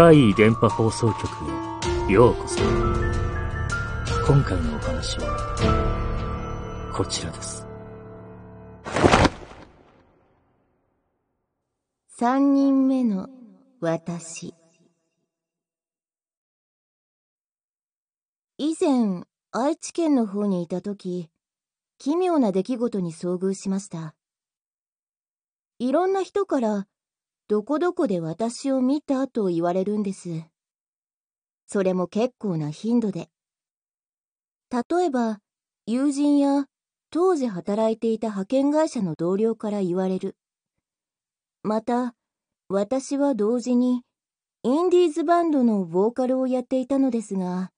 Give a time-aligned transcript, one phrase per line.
[0.00, 1.28] 怪異電波放送局
[2.08, 2.58] へようこそ。
[4.26, 7.66] 今回のお話は、こちらです。
[12.08, 13.28] 三人目の
[13.82, 14.54] 私。
[18.56, 21.28] 以前、愛知県の方にいた時、
[21.98, 24.14] 奇妙な出来事に遭遇しました。
[25.78, 26.86] いろんな人から、
[27.50, 30.44] どこどこで私を見たと言われるんです。
[31.66, 33.28] それも結構な頻度で。
[34.70, 35.40] 例えば、
[35.84, 36.66] 友人や
[37.10, 40.36] 当時働いていた派遣会社の同僚から言われる。
[41.64, 42.14] また、
[42.68, 44.04] 私は同時に、
[44.62, 47.72] インディーズバンドのボーカルをやっていたのですが、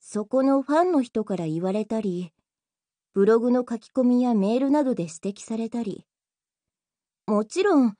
[0.00, 2.32] そこのファンの人から言われたり、
[3.12, 6.06] ブログの書き込みやメールなどで指摘されたり。
[7.26, 7.94] もちろん、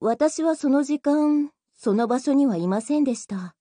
[0.00, 3.56] 私はその時間、その場所にはいませんでした。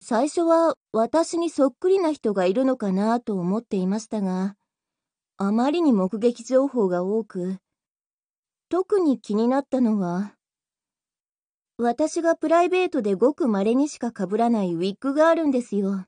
[0.00, 4.54] 最初は私にそっくりな人がいるのかなと思っていましたが、
[5.36, 7.58] あまりに目撃情報が多く、
[8.68, 10.34] 特に気になったのは、
[11.76, 16.06] 私がプライベートでごく稀にしか被らないウィッグがあるんですよ。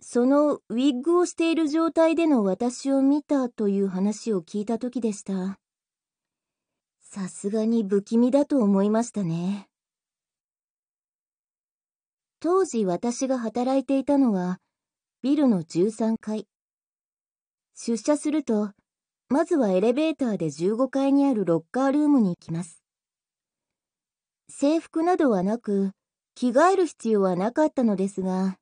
[0.00, 5.58] そのウィッグをしている状態での私を見たという話を聞いた時でした。
[7.10, 9.66] さすがに不気味だと思いましたね。
[12.38, 14.60] 当時私が働いていたのは、
[15.22, 16.46] ビルの13階。
[17.74, 18.72] 出社すると、
[19.30, 22.82] まずはエレベーターで15階にあるロッカールームに行きます。
[24.50, 25.92] 制服などはなく、
[26.34, 28.58] 着替える必要はなかったのですが、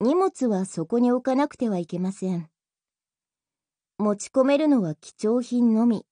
[0.00, 2.50] 荷物はそこに置かなくてはいけません。
[3.98, 6.04] 持ち込めるのは貴重品のみ。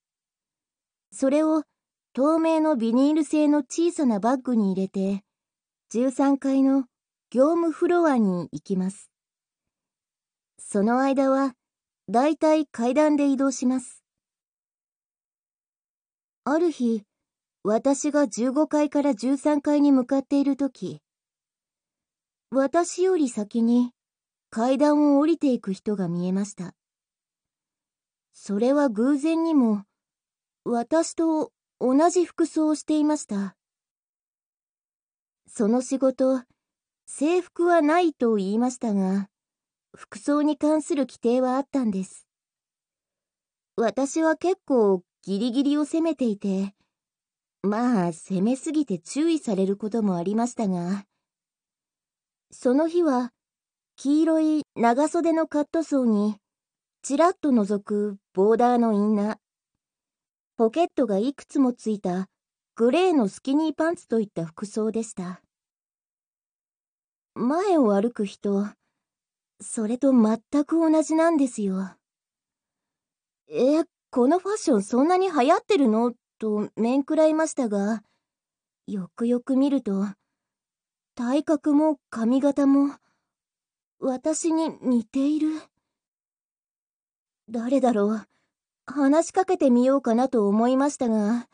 [1.13, 1.65] それを
[2.13, 5.23] 透明のビニール製の小さなバッグに入れて、
[5.93, 6.85] 13階の
[7.31, 9.11] 業務フロアに行きます。
[10.59, 11.55] その間は、
[12.09, 14.03] だいたい階段で移動します。
[16.45, 17.03] ある日、
[17.63, 21.01] 私が15階から13階に向かっているとき、
[22.51, 23.93] 私より先に
[24.51, 26.75] 階段を降りていく人が見えました。
[28.33, 29.85] それは偶然にも、
[30.65, 33.57] 私と同じ服装をしていました。
[35.49, 36.43] その仕事、
[37.07, 39.29] 制服はないと言いましたが、
[39.97, 42.27] 服装に関する規定はあったんです。
[43.77, 46.75] 私は結構ギリギリを攻めていて、
[47.63, 51.05] まあ攻めすぎて注意されることもありましたが、
[52.53, 53.33] その日は
[53.97, 56.37] 黄色い長袖のカットソーに、
[57.03, 59.37] ちらっと覗くボーダーのインナー、
[60.61, 62.29] ポケットがいくつもついた
[62.75, 65.41] グレーのスキニーパンツといった服装でした。
[67.35, 68.67] 前を歩く人、
[69.59, 71.97] それと全く同じなんですよ。
[73.49, 76.13] え、このファッションそんなに流行ってるの？
[76.39, 78.03] と面食らいましたが、
[78.87, 80.09] よくよく見ると、
[81.15, 82.97] 体格も髪型も、
[83.99, 85.63] 私に似ている。
[87.49, 88.27] 誰だろう？
[88.91, 91.49] 話しかけてみようかなと思いましたが、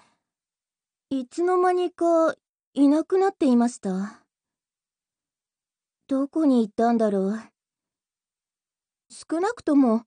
[1.11, 2.35] いつの間にか
[2.75, 4.25] いなくなっていました。
[6.09, 7.41] どこに行ったんだろう。
[9.09, 10.03] 少なくとも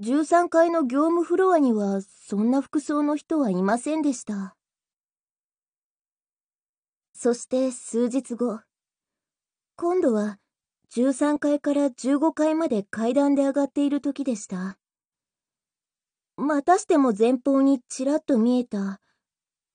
[0.00, 4.56] 13階の業務フロアにはそんな服装の人はいませんでした。
[7.14, 8.60] そして数日後、
[9.76, 10.38] 今度は
[10.94, 14.78] 13階から15階まで階段で上がっている時でした。
[16.36, 19.00] またしても前方にちらっと見えた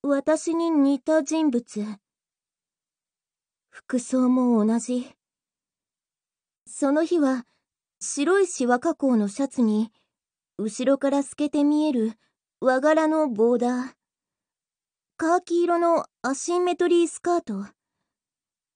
[0.01, 1.85] 私に似た人物。
[3.69, 5.09] 服装も同じ。
[6.67, 7.45] その日は
[7.99, 9.91] 白いシワ加工のシャツに
[10.57, 12.13] 後ろから透けて見える
[12.61, 13.93] 和柄のボーダー。
[15.17, 17.65] カーキ色のアシンメトリースカート。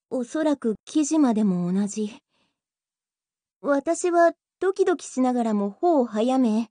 [0.10, 2.18] おそらく生地までも同じ。
[3.62, 6.70] 私はドキドキしながらも歩を早め、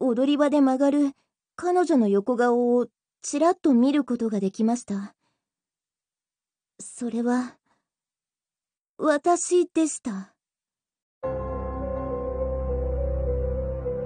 [0.00, 1.12] 踊り場で曲がる
[1.56, 2.86] 彼女の横顔を
[3.22, 5.14] ちらっと見ることができました。
[6.80, 7.56] それは、
[8.98, 10.34] 私でした。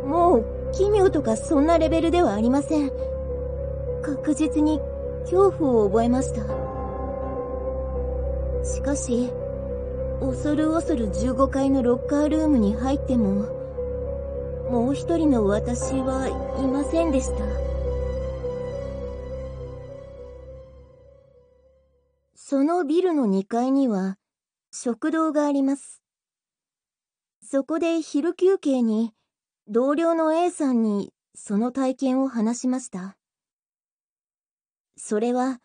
[0.05, 2.91] もう奇妙とかそんなレベルではありません。
[4.03, 4.81] 確実に
[5.23, 6.43] 恐怖を覚えました。
[8.65, 9.31] しかし、
[10.21, 13.58] 恐る恐る15階のロッカールームに入っても、
[14.71, 16.29] もう一人の私は
[16.59, 17.45] いませんでした。
[22.35, 24.17] そのビルの2階には
[24.71, 26.03] 食堂があります。
[27.43, 29.15] そこで昼休憩に
[29.69, 33.17] 同僚の A さんにその体験を話しました。
[34.97, 35.61] それは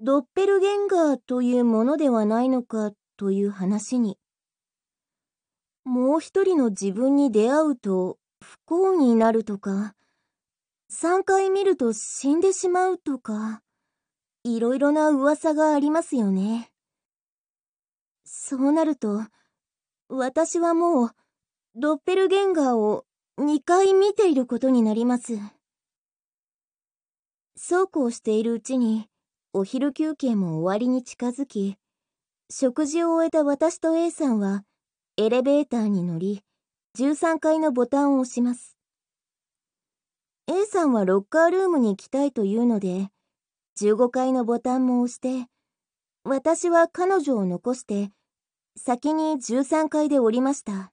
[0.00, 4.18] ドッペルゲンガーというものではないのかという話に、
[5.84, 8.18] もう一人の自分に出会うと
[8.72, 9.94] 不幸になるとか、
[10.90, 13.60] 3回見ると死んでしまうとか、
[14.44, 16.72] いろいろな噂がありますよね。
[18.24, 19.26] そうなると、
[20.08, 21.10] 私はもう、
[21.74, 23.04] ドッペルゲンガーを
[23.38, 25.34] 2回見ていることになります。
[27.58, 29.06] そうこうしているうちに、
[29.52, 31.76] お昼休憩も終わりに近づき、
[32.48, 34.64] 食事を終えた私と A さんは、
[35.18, 36.42] エレベーターに乗り、
[36.98, 38.76] 13階のボタンを押します。
[40.46, 43.08] A さんはロッカールームに行きたいというので、
[43.80, 45.48] 15階のボタンも押して、
[46.22, 48.10] 私は彼女を残して、
[48.76, 50.92] 先に13階で降りました。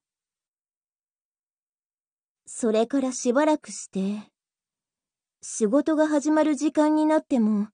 [2.45, 4.31] それからしばらくして、
[5.41, 7.67] 仕事が始まる時間になっても、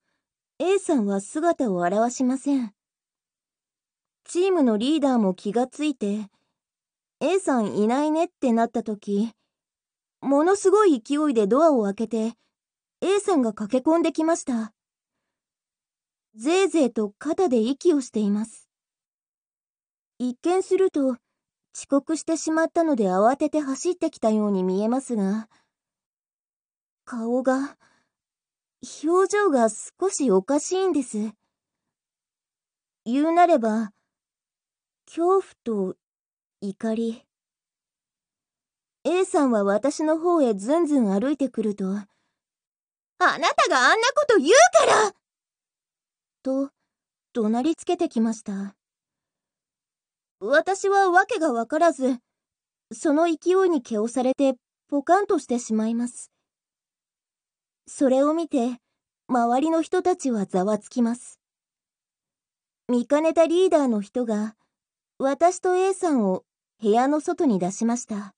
[0.58, 2.74] A さんは姿を現しません。
[4.24, 6.28] チームのリーダーも気がついて、
[7.22, 9.32] A さんいないねってなった時、
[10.22, 12.34] ものすごい勢いでドアを開けて、
[13.02, 14.74] A さんが駆け込んできました。
[16.36, 18.70] ぜいぜいと肩で息をしています。
[20.20, 25.48] 一見すると、遅刻してしまったので慌てて走ってきたように見えますが、
[27.06, 27.78] 顔が、
[29.04, 31.18] 表情が少しおかしいんです。
[33.06, 33.92] 言うなれば、
[35.06, 35.96] 恐怖と
[36.62, 37.24] 怒り。
[39.04, 41.98] A さんは私の方へずんずん歩いてくると、あ
[43.20, 45.14] なたがあんなこと言うから
[46.42, 46.72] と、
[47.34, 48.76] 怒鳴りつけてきました。
[50.40, 52.20] 私は訳がわからず、
[52.92, 54.56] その勢いに気をされて
[54.88, 56.32] ポカンとしてしまいます。
[57.88, 58.80] それを見て、
[59.28, 61.40] 周りの人たちはざわつきます。
[62.88, 64.56] 見かねたリーダーの人が、
[65.18, 66.44] 私と A さんを
[66.82, 68.36] 部屋の外に出しました。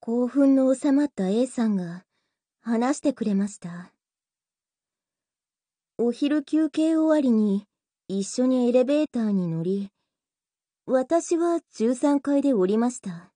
[0.00, 2.02] 興奮の収まった A さんが
[2.62, 3.92] 話してくれました。
[5.98, 7.64] お昼休憩終わりに
[8.08, 9.90] 一緒にエレベーターに乗り、
[10.84, 13.32] 私は13階で降りました。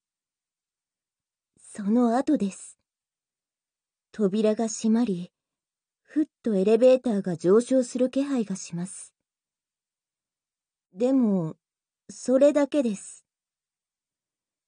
[1.61, 2.77] その後です。
[4.11, 5.31] 扉が閉まり、
[6.03, 9.16] ふっとエレベーターが上昇する気配がします。
[10.97, 11.57] でも、
[12.09, 13.27] それだけです。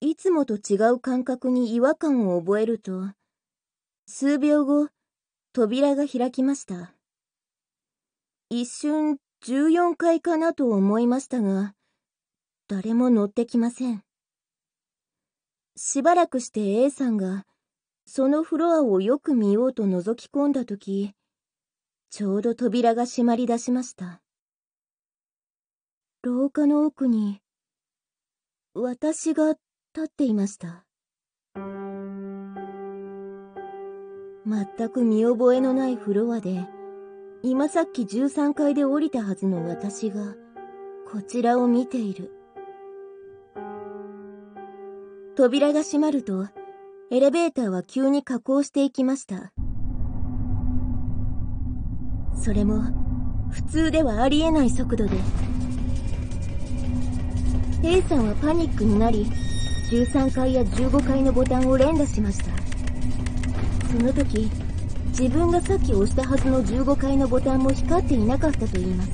[0.02, 3.14] いつもと違う感覚に違和感を覚えると、
[4.06, 4.88] 数秒後、
[5.54, 6.94] 扉が開きました。
[8.50, 9.16] 一瞬
[9.46, 11.74] 14階かなと思いましたが、
[12.68, 14.04] 誰も乗ってきません。
[15.76, 17.46] しばらくして A さんが、
[18.04, 21.14] そのフロアをよく見ようと覗き込んだとき、
[22.10, 24.20] ちょうど扉が閉まり出しました。
[26.24, 27.40] 廊下の奥に、
[28.74, 29.60] 私が立
[30.06, 30.84] っていました。
[34.44, 36.66] 全く見覚えのないフロアで、
[37.44, 40.34] 今さっき13階で降りたはずの私が、
[41.08, 42.32] こちらを見ている。
[45.36, 46.48] 扉が閉まると、
[47.12, 49.52] エレベーターは急に下降していきました。
[52.34, 52.82] それも、
[53.52, 55.16] 普通ではありえない速度で。
[57.82, 59.26] A さんはパニックになり、
[59.90, 62.50] 13階や15階のボタンを連打しました。
[63.88, 64.50] その時、
[65.10, 69.10] 自分がさっき押したはずの15階のボタンも光っていなかったと言います。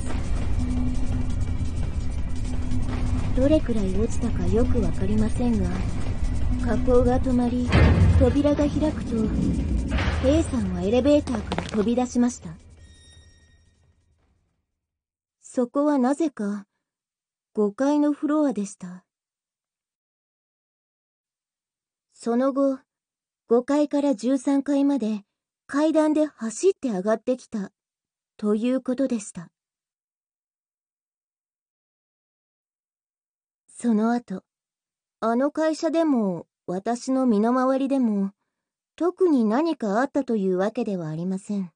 [3.35, 5.69] どれくらい落ちたかよくわかりませんが、
[6.65, 7.69] 加工が止まり、
[8.17, 9.15] 扉が開くと、
[10.27, 12.49] A さんはエレベーターから飛び出しました。
[15.41, 16.65] そこはなぜか、
[17.55, 19.05] 5階のフロアでした。
[22.11, 22.79] その後、
[23.49, 25.21] 5階から13階まで
[25.65, 27.71] 階段で走って上がってきた、
[28.35, 29.53] ということでした。
[33.69, 34.43] その後、
[35.21, 38.31] あの会社でも私の身の回りでも
[38.97, 41.71] 特に何かあったというわけではありません。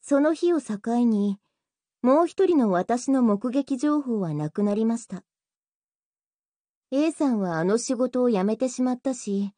[0.00, 1.38] その日を境に、
[2.00, 5.24] もう一人の私の目撃情報はなくなりました。
[6.90, 9.52] A さんはあの仕事を辞めてしまったし、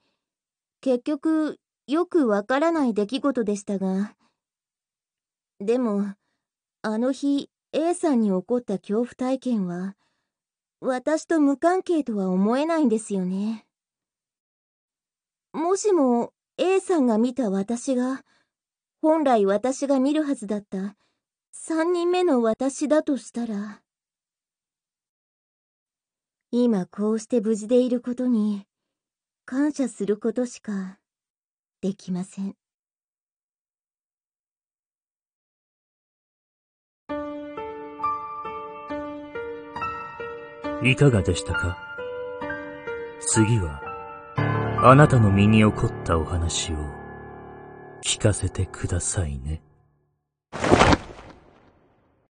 [0.80, 4.14] 結局よくわからない出来事でしたが、
[5.60, 6.14] でも、
[6.82, 9.94] あの日、A さんに起こった恐怖体験は、
[10.80, 13.66] 私と無関係とは思えないんですよね。
[15.52, 18.24] もしも A さんが見た私が、
[19.02, 20.96] 本来私が見るはずだった
[21.52, 23.82] 3人目の私だとしたら、
[26.50, 28.66] 今こうして無事でいることに
[29.44, 30.98] 感謝することしか
[31.80, 32.56] できません。
[40.82, 41.76] いかがでしたか？
[43.20, 43.82] 次は、
[44.82, 46.76] あなたの身に起こったお話を
[48.02, 49.62] 聞かせてくださいね。